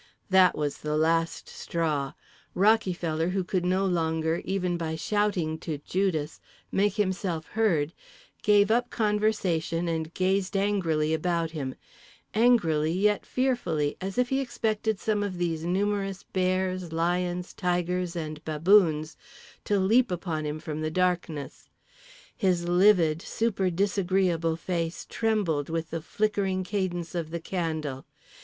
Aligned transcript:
That 0.31 0.57
was 0.57 0.79
the 0.79 0.97
last 0.97 1.47
straw: 1.47 2.13
Rockyfeller, 2.55 3.29
who 3.33 3.43
could 3.43 3.63
no 3.63 3.85
longer 3.85 4.41
(even 4.43 4.75
by 4.75 4.95
shouting 4.95 5.59
to 5.59 5.77
Judas) 5.77 6.41
make 6.71 6.95
himself 6.95 7.45
heard, 7.49 7.93
gave 8.41 8.71
up 8.71 8.89
conversation 8.89 9.87
and 9.87 10.11
gazed 10.15 10.57
angrily 10.57 11.13
about 11.13 11.51
him; 11.51 11.75
angrily 12.33 12.91
yet 12.91 13.27
fearfully, 13.27 13.95
as 14.01 14.17
if 14.17 14.29
he 14.29 14.39
expected 14.39 14.99
some 14.99 15.21
of 15.21 15.37
these 15.37 15.65
numerous 15.65 16.23
bears, 16.23 16.91
lions, 16.91 17.53
tigers 17.53 18.15
and 18.15 18.43
baboons 18.43 19.15
to 19.65 19.77
leap 19.77 20.09
upon 20.09 20.47
him 20.47 20.57
from 20.59 20.81
the 20.81 20.89
darkness. 20.89 21.69
His 22.35 22.67
livid 22.67 23.21
super 23.21 23.69
disagreeable 23.69 24.55
face 24.55 25.05
trembled 25.07 25.69
with 25.69 25.91
the 25.91 26.01
flickering 26.01 26.63
cadence 26.63 27.13
of 27.13 27.29
the 27.29 27.39
candle. 27.39 28.07